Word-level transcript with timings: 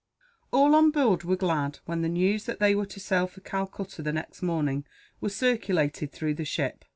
All 0.51 0.73
on 0.73 0.89
board 0.89 1.23
were 1.23 1.35
glad, 1.35 1.77
when 1.85 2.01
the 2.01 2.09
news 2.09 2.45
that 2.45 2.57
they 2.57 2.73
were 2.73 2.87
to 2.87 2.99
sail 2.99 3.27
for 3.27 3.41
Calcutta, 3.41 4.01
the 4.01 4.11
next 4.11 4.41
morning, 4.41 4.83
was 5.19 5.35
circulated 5.35 6.11
through 6.11 6.33
the 6.33 6.43
ship. 6.43 6.85